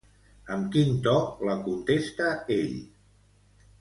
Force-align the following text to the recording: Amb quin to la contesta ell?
Amb 0.53 0.71
quin 0.75 0.95
to 1.07 1.13
la 1.49 1.55
contesta 1.67 2.31
ell? 2.57 2.77